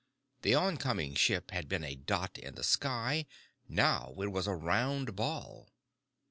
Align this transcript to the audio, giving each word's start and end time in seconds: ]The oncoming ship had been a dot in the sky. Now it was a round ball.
]The 0.41 0.55
oncoming 0.55 1.13
ship 1.13 1.51
had 1.51 1.69
been 1.69 1.83
a 1.83 1.93
dot 1.93 2.39
in 2.39 2.55
the 2.55 2.63
sky. 2.63 3.27
Now 3.69 4.15
it 4.17 4.31
was 4.31 4.47
a 4.47 4.55
round 4.55 5.15
ball. 5.15 5.75